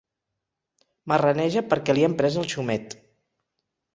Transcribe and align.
Marraneja 1.11 1.63
perquè 1.73 1.95
li 1.97 2.07
han 2.07 2.17
pres 2.21 2.39
el 2.45 2.49
xumet. 2.53 2.99